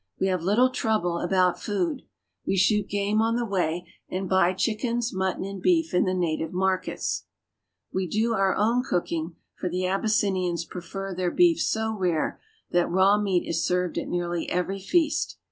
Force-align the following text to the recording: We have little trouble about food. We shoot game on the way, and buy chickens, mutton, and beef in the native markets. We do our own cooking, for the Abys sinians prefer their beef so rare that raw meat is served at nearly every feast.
We 0.19 0.25
have 0.29 0.41
little 0.41 0.71
trouble 0.71 1.19
about 1.19 1.59
food. 1.61 2.01
We 2.43 2.55
shoot 2.57 2.87
game 2.89 3.21
on 3.21 3.35
the 3.35 3.45
way, 3.45 3.85
and 4.09 4.27
buy 4.27 4.53
chickens, 4.53 5.13
mutton, 5.13 5.43
and 5.45 5.61
beef 5.61 5.93
in 5.93 6.05
the 6.05 6.13
native 6.15 6.51
markets. 6.51 7.25
We 7.93 8.07
do 8.07 8.33
our 8.33 8.55
own 8.55 8.81
cooking, 8.83 9.35
for 9.53 9.69
the 9.69 9.85
Abys 9.85 10.19
sinians 10.19 10.67
prefer 10.67 11.13
their 11.13 11.29
beef 11.29 11.61
so 11.61 11.95
rare 11.95 12.41
that 12.71 12.89
raw 12.89 13.19
meat 13.19 13.47
is 13.47 13.63
served 13.63 13.99
at 13.99 14.07
nearly 14.07 14.49
every 14.49 14.79
feast. 14.79 15.37